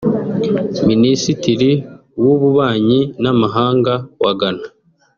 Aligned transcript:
Minisitiri 0.87 1.71
w’Ububanyi 2.21 3.01
n’Amahanga 3.23 3.93
wa 4.23 4.31
Ghana 4.39 4.65